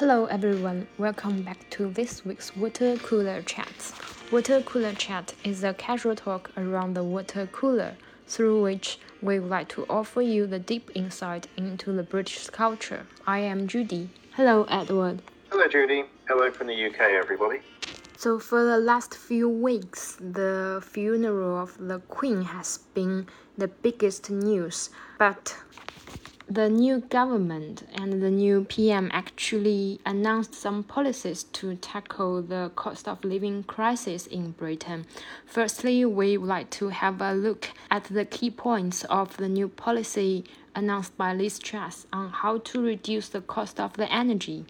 [0.00, 3.92] Hello everyone, welcome back to this week's Water Cooler Chat.
[4.32, 9.50] Water Cooler Chat is a casual talk around the water cooler, through which we would
[9.50, 13.04] like to offer you the deep insight into the British culture.
[13.26, 14.08] I am Judy.
[14.36, 15.20] Hello, Edward.
[15.50, 16.04] Hello, Judy.
[16.26, 17.58] Hello from the UK, everybody.
[18.16, 23.26] So, for the last few weeks, the funeral of the Queen has been
[23.58, 24.88] the biggest news.
[25.18, 25.58] But
[26.50, 33.06] the new government and the new PM actually announced some policies to tackle the cost
[33.06, 35.06] of living crisis in Britain.
[35.46, 39.68] Firstly, we would like to have a look at the key points of the new
[39.68, 40.44] policy
[40.74, 44.64] announced by Liz Truss on how to reduce the cost of the energy.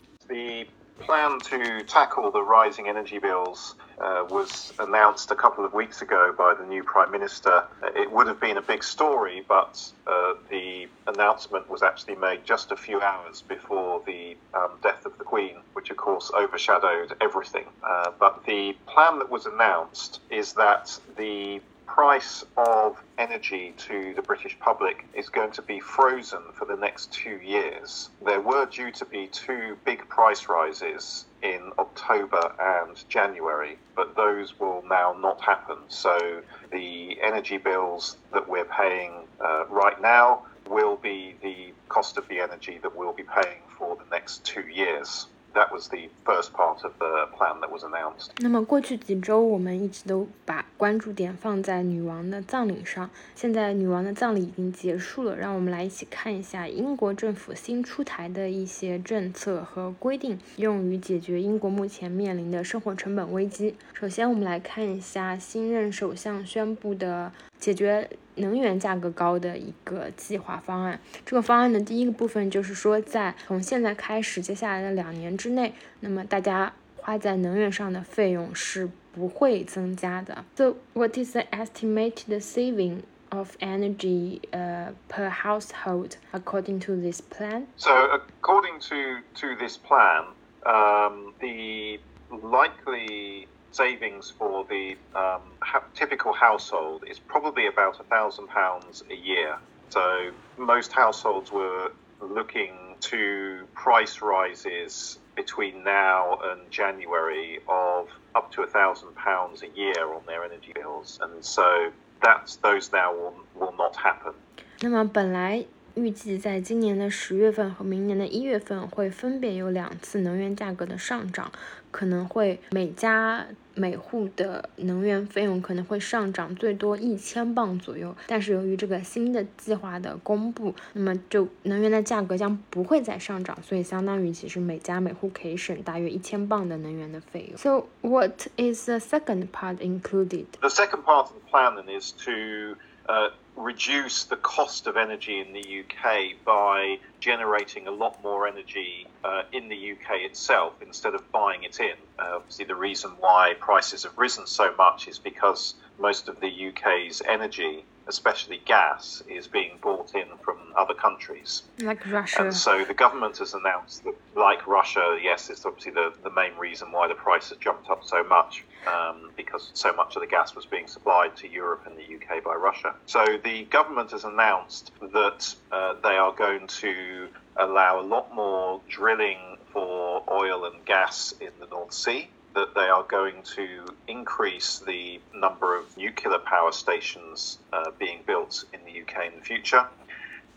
[1.11, 6.33] Plan to tackle the rising energy bills uh, was announced a couple of weeks ago
[6.39, 7.65] by the new Prime Minister.
[7.97, 12.71] It would have been a big story, but uh, the announcement was actually made just
[12.71, 17.65] a few hours before the um, death of the Queen, which of course overshadowed everything.
[17.83, 21.61] Uh, but the plan that was announced is that the
[21.95, 27.13] price of energy to the British public is going to be frozen for the next
[27.13, 28.11] two years.
[28.25, 34.59] There were due to be two big price rises in October and January, but those
[34.61, 35.79] will now not happen.
[35.89, 39.13] So the energy bills that we're paying
[39.45, 43.97] uh, right now will be the cost of the energy that we'll be paying for
[43.97, 45.27] the next two years.
[45.53, 48.31] That was the first part of the plan that was announced.
[48.39, 53.11] 那么过去几周，我们一直都把关注点放在女王的葬礼上。
[53.35, 63.75] 现在女王的葬礼已经结束了，让我们来一起看一下英国政府新出台的一些政策和规定，用于解决英国目前面临的生活成本危机。
[63.93, 68.09] 首先，我们来看一下新任首相宣布的解决。
[68.40, 71.00] 能源价格高的一个计划方案。
[71.26, 80.44] 这个方案的第一个部分就是说，在从现在开始，接下来的两年之内，那么大家花在能源上的费用是不会增加的。
[80.56, 87.68] So what is the estimated saving of energy uh, per household according to this plan?
[87.78, 90.26] So according to to this plan,
[90.66, 98.48] um, the likely savings for the um, ha- typical household is probably about a thousand
[98.48, 99.58] pounds a year.
[99.90, 101.92] So most households were
[102.22, 109.68] looking to price rises between now and January of up to a thousand pounds a
[109.78, 111.92] year on their energy bills, and so
[112.24, 114.34] that's those now will, will not happen.
[114.82, 121.51] 那么本来 预计在今年的十月份和明年的一月份会分别有两次能源价格的上涨，
[121.91, 128.15] 可能会每家每户的能源费用可能会上涨最多一千磅左右。
[128.27, 137.57] 但是由于这个新的计划的公布，那么就能源的价格将不会再上涨，所以相当于其实每家每户可以省大约一千磅的能源的费用。
[137.57, 140.47] So what is the second part included?
[140.61, 142.77] The second part of the plan is to
[143.07, 149.07] uh, reduce the cost of energy in the UK by generating a lot more energy
[149.23, 151.95] uh, in the UK itself instead of buying it in.
[152.19, 156.69] Uh, obviously, the reason why prices have risen so much is because most of the
[156.69, 161.63] UK's energy, especially gas, is being bought in from other countries.
[161.79, 162.43] Like Russia.
[162.43, 166.55] And so the government has announced that, like Russia, yes, it's obviously the, the main
[166.59, 170.27] reason why the price has jumped up so much um, because so much of the
[170.27, 172.95] gas was being supplied to Europe and the UK by Russia.
[173.07, 178.81] So the government has announced that uh, they are going to allow a lot more
[178.89, 179.39] drilling
[179.73, 185.20] for oil and gas in the North Sea That they are going to increase the
[185.34, 189.86] number of nuclear power stations uh, being built in the UK in the future.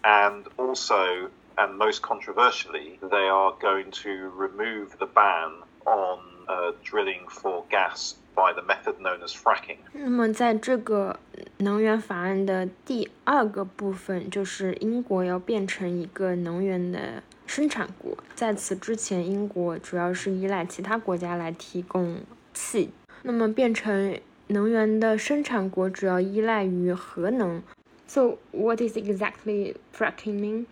[0.04, 5.50] And also, and most controversially, they are going to remove the ban
[5.86, 9.78] on uh, drilling for gas by the method known as fracking.
[9.92, 11.18] 那么，在这个
[11.56, 18.16] 能源法案的第二个部分，就是英国要变成一个能源的 生产国。
[18.34, 22.20] 在此之前，英国主要是依赖其他国家来提供
[22.52, 22.90] 气。
[23.22, 27.62] 那么，变成能源的生产国，主要依赖于核能。
[28.06, 30.66] So, what is exactly fracking mean?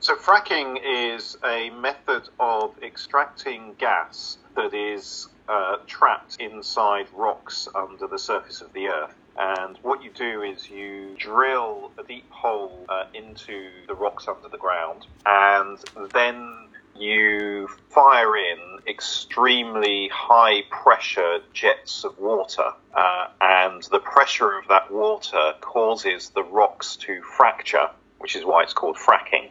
[0.00, 8.06] So, fracking is a method of extracting gas that is uh, trapped inside rocks under
[8.08, 9.12] the surface of the earth.
[9.37, 14.47] And what you do is you drill a deep hole uh, into the rocks under
[14.47, 15.77] the ground, and
[16.13, 16.67] then
[16.97, 24.89] you fire in extremely high pressure jets of water, uh, and the pressure of that
[24.91, 27.89] water causes the rocks to fracture,
[28.19, 29.49] which is why it's called fracking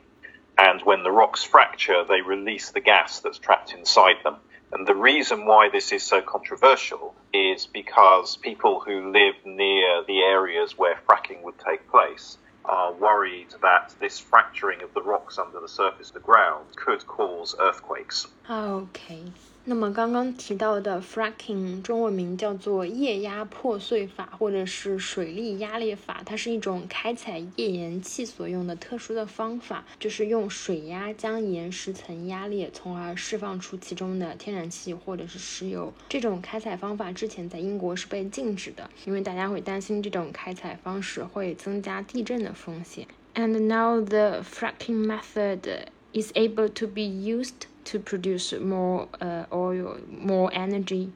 [0.56, 4.36] And when the rocks fracture, they release the gas that's trapped inside them.
[4.74, 10.18] And the reason why this is so controversial is because people who live near the
[10.20, 15.60] areas where fracking would take place are worried that this fracturing of the rocks under
[15.60, 18.26] the surface of the ground could cause earthquakes.
[18.50, 19.22] Okay.
[19.66, 35.90] 那么刚刚提到的 fracking 中文名叫做液压破碎法，或者是水力压裂法，它是一种开采页岩气所用的特殊的方法，就是用水压将岩石层压裂，从而释放出其中的天然气或者是石油。
[36.10, 43.06] 这种开采方法之前在英国是被禁止的，因为大家会担心这种开采方式会增加地震的风险。
[43.34, 50.50] And now the fracking method is able to be used to produce more uh, oil, more
[50.52, 51.12] energy?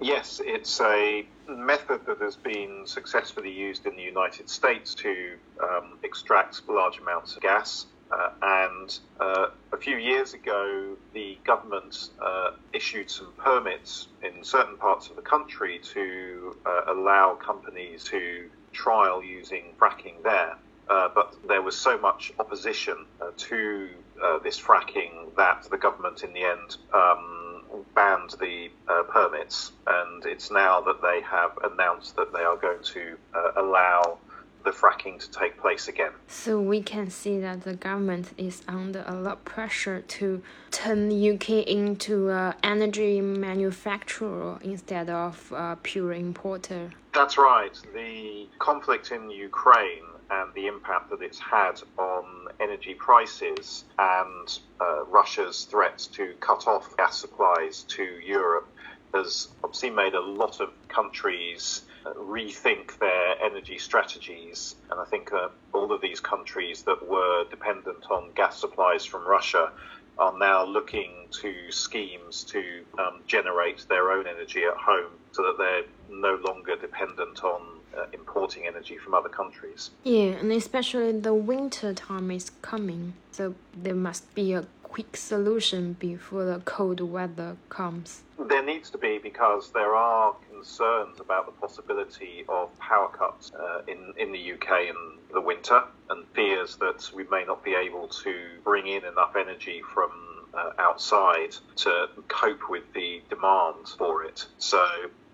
[0.00, 5.98] Yes, it's a method that has been successfully used in the United States to um,
[6.04, 7.86] extract large amounts of gas.
[8.10, 14.78] Uh, and uh, a few years ago, the government uh, issued some permits in certain
[14.78, 20.56] parts of the country to uh, allow companies to trial using fracking there.
[20.88, 23.88] Uh, but there was so much opposition uh, to
[24.22, 27.62] uh, this fracking that the government in the end um,
[27.94, 32.82] banned the uh, permits, and it's now that they have announced that they are going
[32.82, 34.18] to uh, allow
[34.64, 36.10] the fracking to take place again.
[36.26, 41.08] So we can see that the government is under a lot of pressure to turn
[41.08, 46.90] the UK into an energy manufacturer instead of a pure importer.
[47.14, 47.76] That's right.
[47.94, 55.04] The conflict in Ukraine and the impact that it's had on energy prices and uh,
[55.06, 58.68] Russia's threats to cut off gas supplies to Europe
[59.14, 64.76] has obviously made a lot of countries uh, rethink their energy strategies.
[64.90, 69.26] And I think uh, all of these countries that were dependent on gas supplies from
[69.26, 69.72] Russia
[70.18, 75.56] are now looking to schemes to um, generate their own energy at home so that
[75.58, 79.90] they're no longer dependent on uh, importing energy from other countries.
[80.04, 85.92] Yeah, and especially the winter time is coming, so there must be a quick solution
[85.94, 88.22] before the cold weather comes.
[88.38, 93.82] There needs to be because there are concerns about the possibility of power cuts uh,
[93.86, 94.96] in in the UK in
[95.32, 98.34] the winter, and fears that we may not be able to
[98.64, 100.10] bring in enough energy from
[100.54, 104.46] uh, outside to cope with the demand for it.
[104.58, 104.84] So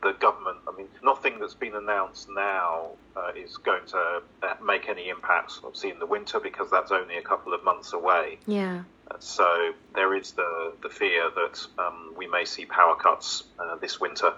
[0.02, 0.88] the government, I mean,
[1.43, 6.05] that's been announced now uh, is going to uh, make any impact, obviously, in the
[6.05, 8.37] winter because that's only a couple of months away.
[8.45, 8.83] Yeah.
[9.09, 13.75] Uh, so there is the, the fear that um, we may see power cuts uh,
[13.79, 14.33] this winter.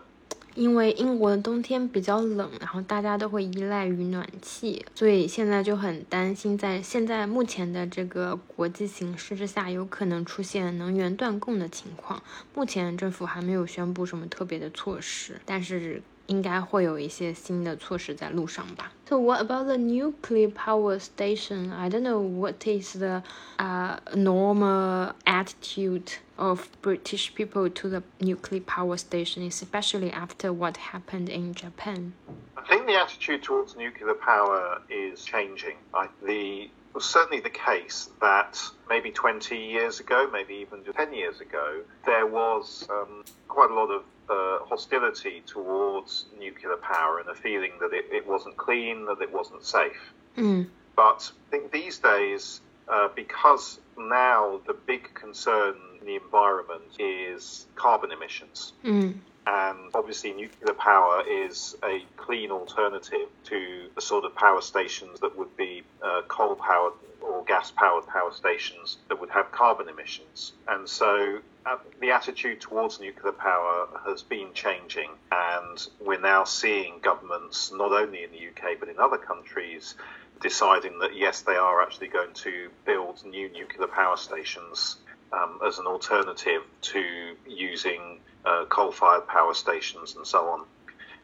[0.53, 12.21] 因为英国的冬天比较冷，然后大家都会依赖于暖气，所以现在就很担心，在现在目前的这个国际形势之下，有可能出现能源断供的情况。
[12.53, 16.01] 目前政府还没有宣布什么特别的措施，但是。
[16.27, 18.91] 应该会有一些新的措施在路上吧。
[19.05, 21.73] So what about the nuclear power station?
[21.73, 23.21] I don't know what is the
[23.57, 31.29] uh, normal attitude of British people to the nuclear power station, especially after what happened
[31.29, 32.13] in Japan.
[32.55, 35.75] I think the attitude towards nuclear power is changing.
[35.93, 38.58] I, the was certainly the case that
[38.88, 43.90] maybe 20 years ago, maybe even 10 years ago, there was um, quite a lot
[43.90, 49.20] of uh, hostility towards nuclear power and a feeling that it, it wasn't clean, that
[49.20, 50.14] it wasn't safe.
[50.38, 50.68] Mm.
[50.96, 57.66] But I think these days, uh, because now the big concern in the environment is
[57.74, 58.72] carbon emissions.
[58.84, 59.18] Mm.
[59.46, 65.38] And obviously, nuclear power is a clean alternative to the sort of power stations that
[65.38, 70.52] would be uh, coal powered or gas powered power stations that would have carbon emissions.
[70.66, 76.98] And so uh, the attitude towards nuclear power has been changing, and we're now seeing
[77.00, 79.94] governments, not only in the UK but in other countries,
[80.40, 84.96] deciding that yes, they are actually going to build new nuclear power stations
[85.36, 90.64] um, as an alternative to using uh, coal fired power stations and so on.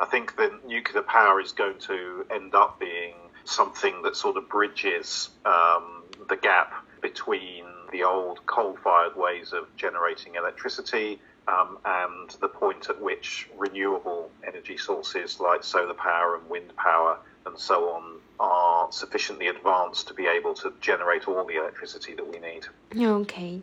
[0.00, 3.14] I think that nuclear power is going to end up being
[3.44, 9.74] something that sort of bridges um, the gap between the old coal fired ways of
[9.76, 16.48] generating electricity um, and the point at which renewable energy sources like solar power and
[16.48, 21.56] wind power and so on are sufficiently advanced to be able to generate all the
[21.56, 22.66] electricity that we need.
[22.96, 23.60] Okay.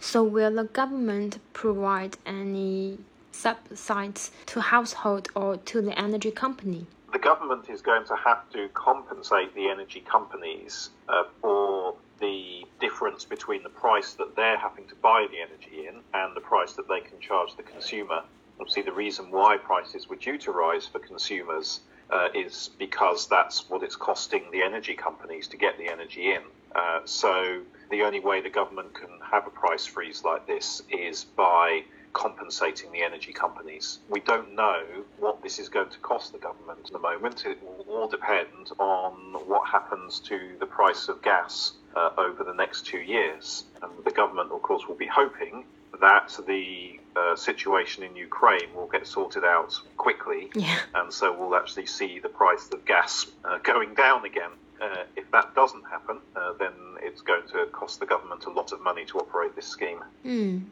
[0.00, 2.98] So will the government provide any
[3.32, 6.86] subsidies to household or to the energy company?
[7.12, 13.24] The government is going to have to compensate the energy companies uh, for the difference
[13.24, 16.88] between the price that they're having to buy the energy in and the price that
[16.88, 18.22] they can charge the consumer.
[18.60, 23.68] Obviously, the reason why prices were due to rise for consumers uh, is because that's
[23.70, 26.42] what it's costing the energy companies to get the energy in.
[26.74, 31.24] Uh, so the only way the government can have a price freeze like this is
[31.24, 33.98] by compensating the energy companies.
[34.08, 34.82] We don't know
[35.18, 37.44] what this is going to cost the government at the moment.
[37.46, 39.12] It will all depend on
[39.46, 43.64] what happens to the price of gas uh, over the next two years.
[43.82, 45.64] And the government, of course, will be hoping
[46.00, 50.78] that the uh, situation in Ukraine will get sorted out quickly, yeah.
[50.94, 54.50] and so we'll actually see the price of gas uh, going down again.
[54.80, 58.72] Uh, if that doesn't happen, uh, then it's going to cost the government a lot
[58.72, 59.98] of money to operate this scheme.
[60.22, 60.66] 嗯，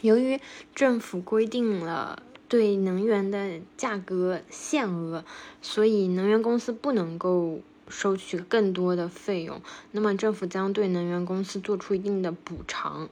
[0.00, 0.40] 由于
[0.74, 5.24] 政府规定了对能源的价格限额，
[5.60, 9.60] 所以能源公司不能够收取更多的费用。
[9.90, 13.08] 那么政府将对能源公司做出一定的补偿。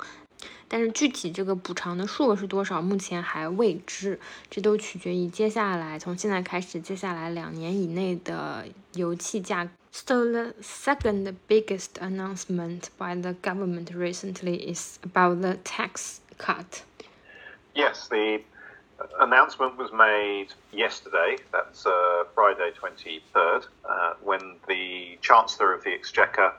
[0.69, 4.19] 但是具体这个补偿的数额是多少，目前还未知，
[4.49, 9.69] 这都取决于接下来从现在开始，接下来两年以内的油气价。
[9.91, 16.83] So the second biggest announcement by the government recently is about the tax cut.
[17.73, 18.41] Yes, the
[19.19, 21.37] announcement was made yesterday.
[21.51, 26.53] That's uh, Friday, 23rd, uh, when the Chancellor of the Exchequer uh,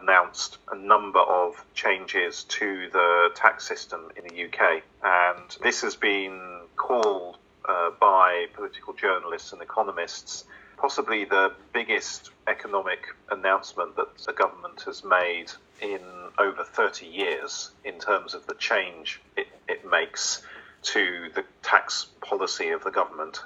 [0.00, 4.82] announced a number of changes to the tax system in the UK.
[5.02, 10.44] And this has been called uh, by political journalists and economists
[10.76, 15.46] possibly the biggest economic announcement that the government has made
[15.80, 16.00] in
[16.38, 20.42] over 30 years in terms of the change it, it makes
[20.82, 23.40] to the tax policy of the government.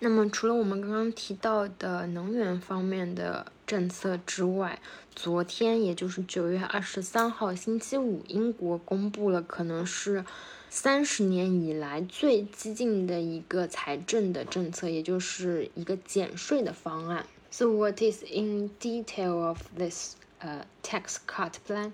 [0.00, 4.78] 那么，除了我们刚刚提到的能源方面的 政策之外，
[5.14, 10.24] 昨天也就是九月二十三号星期五，英国公布了可能是
[10.68, 17.26] 三十年以来最激进的一个财政的政策，也就是一个减税的方案。
[17.50, 21.92] So what is in detail of this uh, tax cut plan?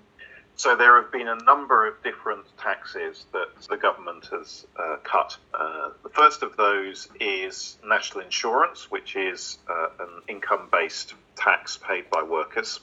[0.56, 5.36] So there have been a number of different taxes that the government has uh, cut.
[5.52, 12.09] Uh, the first of those is national insurance, which is uh, an income-based tax paid
[12.09, 12.79] by workers.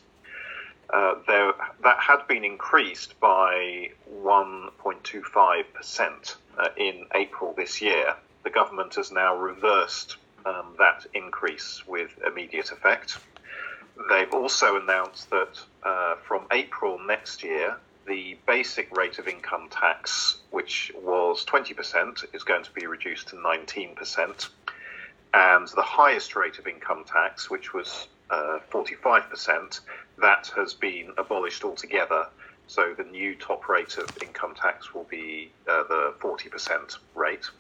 [0.93, 1.53] Uh, there,
[1.85, 3.89] that had been increased by
[4.23, 8.15] 1.25% uh, in April this year.
[8.43, 13.19] The government has now reversed um, that increase with immediate effect.
[14.09, 17.77] They've also announced that uh, from April next year,
[18.07, 23.37] the basic rate of income tax, which was 20%, is going to be reduced to
[23.37, 24.49] 19%.
[25.33, 29.81] And the highest rate of income tax, which was uh, 45%,
[30.21, 32.27] that has been abolished altogether.
[32.67, 37.51] So the new top rate of income tax will be uh, the 40% rate.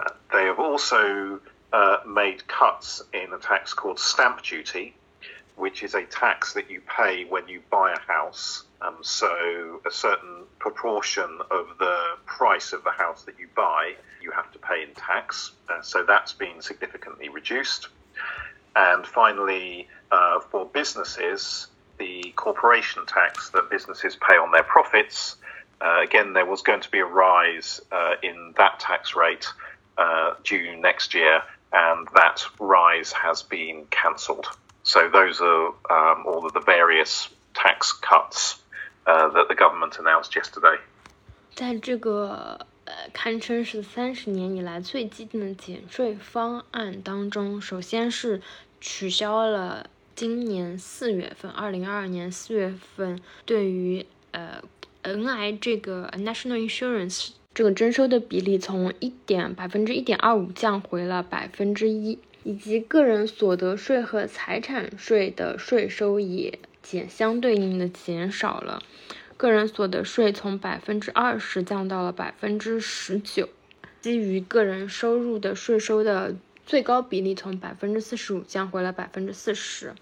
[0.00, 1.40] Uh, they have also
[1.72, 4.94] uh, made cuts in a tax called stamp duty,
[5.56, 8.64] which is a tax that you pay when you buy a house.
[8.80, 14.30] Um, so a certain proportion of the price of the house that you buy, you
[14.30, 15.52] have to pay in tax.
[15.68, 17.88] Uh, so that's been significantly reduced.
[18.75, 21.67] And finally, uh, for businesses,
[21.99, 25.35] the corporation tax that businesses pay on their profits,
[25.81, 29.47] uh, again, there was going to be a rise uh, in that tax rate
[29.97, 34.47] uh, due next year, and that rise has been cancelled.
[34.83, 38.61] So those are um, all of the various tax cuts
[39.05, 40.77] uh, that the government announced yesterday.
[41.55, 42.57] 在这个
[42.88, 48.40] 呃堪称是三十年以来最激进的减税方案当中，首先是
[48.80, 54.62] 取消了今年四月份，二零二二年四月份对于呃
[55.02, 68.82] NI 这个 National Insurance 这个征收的比例从一点百分之一点二五降回了百分之一，以及个人所得税和财产税的税收也减相对应的减少了，
[69.38, 73.48] 个人所得税从百分之二十降到了百分之十九，
[74.02, 76.36] 基于个人收入的税收的。
[76.66, 79.94] 最高比例从百分之四十五降回了百分之四十，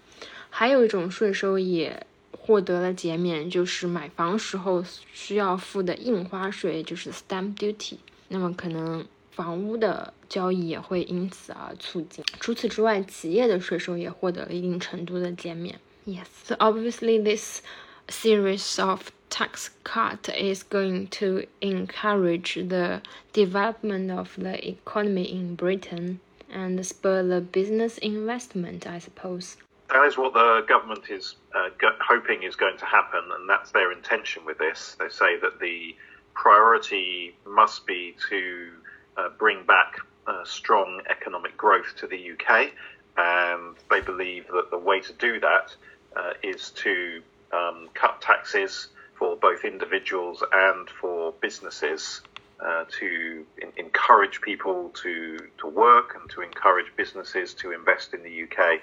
[0.49, 7.99] 还有一种税收也获得了减免，就是买房时候需要付的印花税，就是 stamp duty。
[8.27, 12.25] 那么可能房屋的交易也会因此而促进。
[12.41, 15.79] 除此之外，企业的税收也获得了一定程度的减免。
[16.05, 17.61] Yes, so obviously this
[18.09, 23.01] series of tax cut is going to encourage the
[23.33, 26.19] development of the economy in Britain.
[26.49, 29.57] and spur the business investment, I suppose.
[29.89, 33.71] That is what the government is uh, go- hoping is going to happen, and that's
[33.71, 34.95] their intention with this.
[34.99, 35.95] They say that the
[36.33, 38.69] priority must be to
[39.17, 42.71] uh, bring back uh, strong economic growth to the UK,
[43.17, 45.75] and they believe that the way to do that
[46.15, 47.21] uh, is to
[47.53, 52.21] um, cut taxes for both individuals and for businesses
[52.65, 58.23] uh, to in- encourage people to, to work and to encourage businesses to invest in
[58.23, 58.81] the UK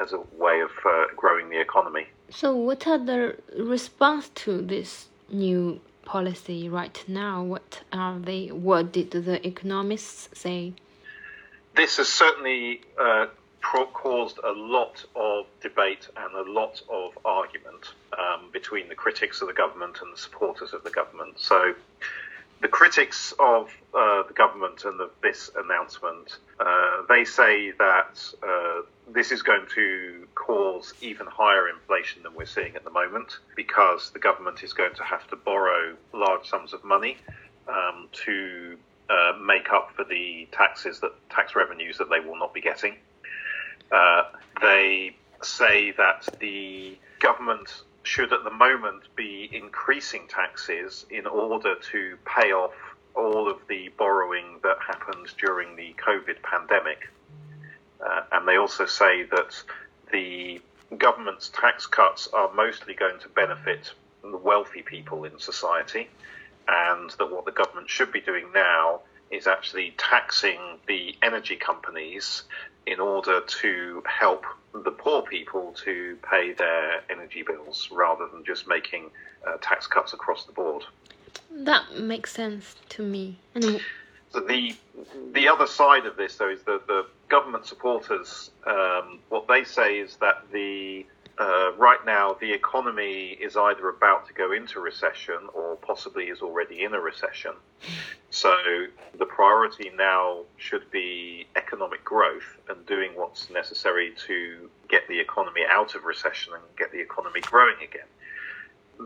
[0.00, 2.06] as a way of uh, growing the economy.
[2.30, 7.42] So, what are the response to this new policy right now?
[7.42, 8.48] What are they?
[8.48, 10.74] What did the economists say?
[11.74, 13.26] This has certainly uh,
[13.62, 19.48] caused a lot of debate and a lot of argument um, between the critics of
[19.48, 21.38] the government and the supporters of the government.
[21.38, 21.74] So
[22.60, 28.82] the critics of uh, the government and the, this announcement, uh, they say that uh,
[29.12, 34.10] this is going to cause even higher inflation than we're seeing at the moment because
[34.10, 37.16] the government is going to have to borrow large sums of money
[37.68, 38.76] um, to
[39.08, 42.94] uh, make up for the taxes that tax revenues that they will not be getting.
[43.90, 44.22] Uh,
[44.60, 52.16] they say that the government should at the moment be increasing taxes in order to
[52.24, 52.74] pay off
[53.14, 57.08] all of the borrowing that happened during the COVID pandemic.
[58.04, 59.62] Uh, and they also say that
[60.12, 60.60] the
[60.96, 63.92] government's tax cuts are mostly going to benefit
[64.22, 66.08] the wealthy people in society,
[66.68, 72.44] and that what the government should be doing now is actually taxing the energy companies
[72.86, 78.66] in order to help the poor people to pay their energy bills rather than just
[78.66, 79.10] making
[79.46, 80.84] uh, tax cuts across the board.
[81.50, 83.38] That makes sense to me.
[83.54, 83.80] And
[84.30, 84.74] so the
[85.32, 88.50] the other side of this, though, is that the government supporters.
[88.66, 90.89] Um, what they say is that the
[91.40, 96.42] uh, right now the economy is either about to go into recession or possibly is
[96.42, 97.52] already in a recession.
[98.28, 98.54] So
[99.18, 105.62] the priority now should be economic growth and doing what's necessary to get the economy
[105.68, 108.10] out of recession and get the economy growing again.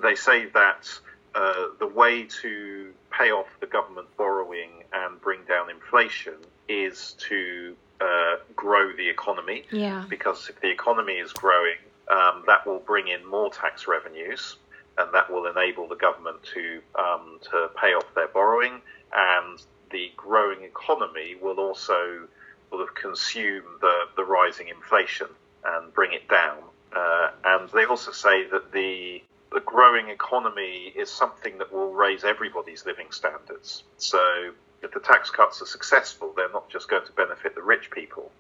[0.03, 0.89] They say that
[1.37, 6.35] uh, the way to pay off the government borrowing and bring down inflation
[6.69, 9.65] is to uh, grow the economy.
[9.71, 10.05] Yeah.
[10.09, 11.77] Because if the economy is growing,
[12.11, 14.57] um, that will bring in more tax revenues,
[14.99, 18.81] and that will enable the government to um, to pay off their borrowing,
[19.15, 22.27] and the growing economy will also
[22.71, 25.29] sort of consume the, the rising inflation
[25.65, 26.59] and bring it down.
[26.95, 32.25] Uh, and they also say that the the growing economy is something that will raise
[32.25, 33.85] everybody's living standards.
[33.99, 37.91] So if the tax cuts are successful, they're not just going to benefit the rich
[37.93, 38.33] people,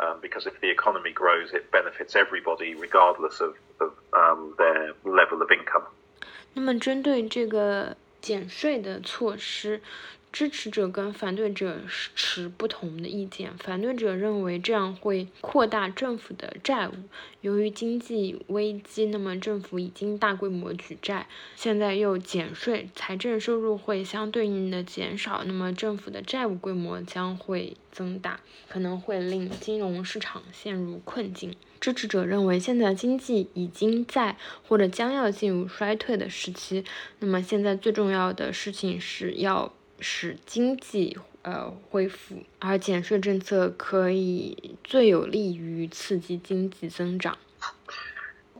[0.00, 5.40] um, because if the economy grows, it benefits everybody regardless of, of um, their level
[5.42, 5.84] of income.
[6.54, 9.81] 那么，针对这个 减税的措施，
[10.31, 11.81] 支持者跟反对者
[12.15, 13.57] 持不同的意见。
[13.57, 16.93] 反对者认为这样会扩大政府的债务。
[17.41, 31.55] 由于经济危机，那么政府已经大规模举债，现在又减税，财政收入会相对应的减少，那么政府的债务规模将会增大，可能会令金融市场陷入困境。
[31.80, 36.84] 支持者认为，现在经济已经在或者将要进入衰退的时期，
[37.20, 39.72] 那么现在最重要的事情是要。
[39.98, 47.38] 使经济呃恢复，而减税政策可以最有利于刺激经济增长。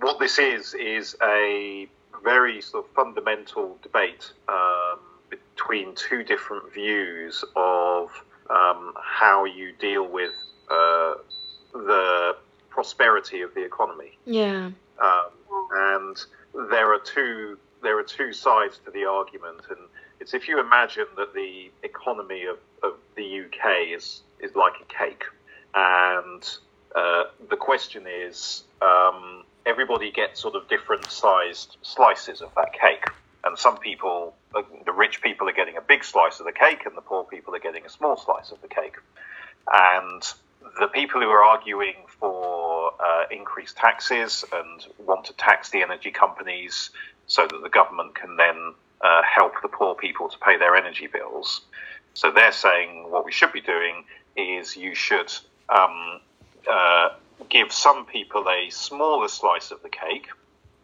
[0.00, 1.90] What this is is a
[2.24, 8.10] very sort of fundamental debate um, between two different views of
[8.48, 10.32] um, how you deal with
[10.70, 11.18] uh,
[11.72, 12.36] the
[12.71, 14.17] prosperity of the economy.
[14.25, 14.71] Yeah.
[15.01, 15.31] Um,
[15.71, 16.17] and
[16.71, 19.79] there are two there are two sides to the argument, and
[20.19, 24.85] it's if you imagine that the economy of, of the UK is is like a
[24.85, 25.23] cake,
[25.73, 26.43] and
[26.95, 33.05] uh, the question is um, everybody gets sort of different sized slices of that cake,
[33.43, 36.85] and some people, uh, the rich people, are getting a big slice of the cake,
[36.85, 38.95] and the poor people are getting a small slice of the cake,
[39.71, 40.23] and
[40.79, 42.60] the people who are arguing for
[43.31, 46.91] increased taxes and want to tax the energy companies
[47.27, 51.07] so that the government can then uh, help the poor people to pay their energy
[51.07, 51.61] bills.
[52.13, 54.03] So they're saying what we should be doing
[54.35, 55.31] is you should
[55.69, 56.19] um,
[56.69, 57.09] uh,
[57.49, 60.27] give some people a smaller slice of the cake,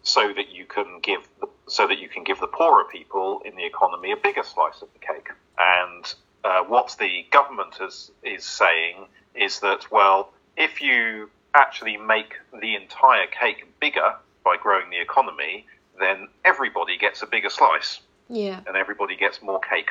[0.04, 3.56] so that you can give the, so that you can give the poorer people in
[3.56, 5.30] the economy a bigger slice of the cake.
[5.60, 6.14] And
[6.46, 9.06] uh, what the government is is saying
[9.36, 15.66] is that well, if you actually make the entire cake bigger by growing the economy,
[16.00, 18.02] then everybody gets a bigger slice.
[18.30, 18.60] Yeah.
[18.68, 19.90] And everybody gets more cake.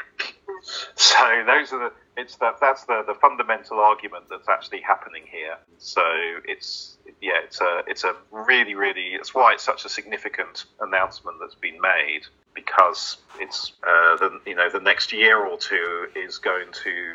[0.95, 5.57] so those are the it's that that's the, the fundamental argument that's actually happening here.
[5.79, 6.03] So
[6.45, 11.39] it's yeah, it's a it's a really really it's why it's such a significant announcement
[11.41, 12.23] that's been made
[12.55, 17.13] because it's uh, the you know the next year or two is going to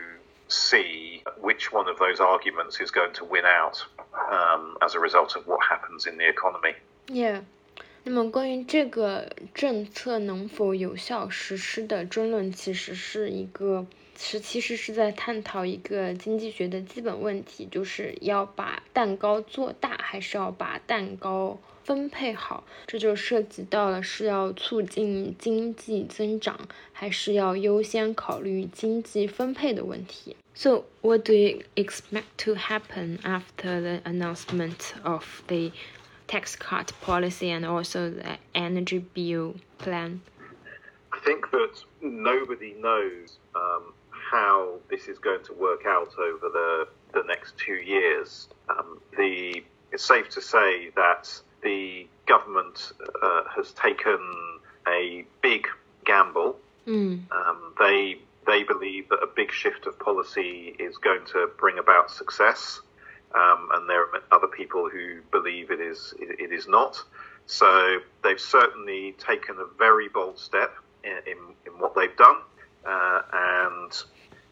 [0.51, 3.85] see which one of those arguments is going to win out
[4.31, 6.75] um, as a result of what happens in the economy.
[7.09, 7.43] Yeah.
[8.05, 13.85] 那么关于这个政策能否有效实施的争论，其实是一个
[14.21, 22.65] 是其实是在探讨一个经济学的基本问题，就是要把蛋糕做大，还是要把蛋糕分配好？
[22.87, 26.59] 这就涉及到了是要促进经济增长，
[26.93, 30.35] 还是要优先考虑经济分配的问题。
[30.55, 35.73] So, what do you expect to happen after the announcement of the
[36.27, 40.21] tax cut policy and also the energy bill plan?
[41.11, 43.93] I think that nobody knows um,
[44.32, 48.48] how this is going to work out over the, the next two years.
[48.70, 51.30] Um, the, it's safe to say that
[51.62, 54.20] the government uh, has taken
[54.88, 55.68] a big
[56.06, 56.58] gamble.
[56.88, 57.32] Mm.
[57.32, 58.18] Um, they
[58.48, 62.82] they believe that a big shift of policy is going to bring about success
[63.34, 67.02] um, and there are other people who believe it is it, it is not.
[67.46, 72.38] So they've certainly taken a very bold step in, in, in what they've done,
[72.86, 74.04] uh, and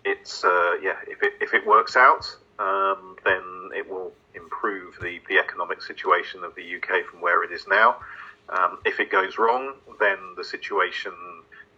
[0.05, 2.25] it's uh, yeah if it if it works out,
[2.59, 7.51] um, then it will improve the the economic situation of the UK from where it
[7.51, 7.97] is now.
[8.49, 11.13] Um, if it goes wrong, then the situation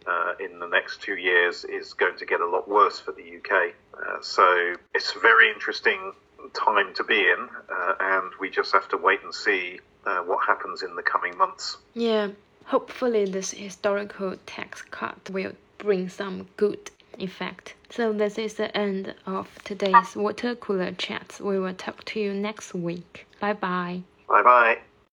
[0.06, 3.36] uh, in the next two years is going to get a lot worse for the
[3.36, 3.74] UK.
[3.94, 6.12] Uh, so it's very interesting
[6.54, 10.44] time to be in, uh, and we just have to wait and see uh, what
[10.46, 11.76] happens in the coming months.
[11.94, 12.28] Yeah,
[12.64, 17.74] hopefully this historical tax cut will bring some good effect.
[17.90, 21.40] So this is the end of today's water cooler chats.
[21.40, 23.26] We will talk to you next week.
[23.40, 24.02] Bye bye.
[24.28, 24.78] Bye bye.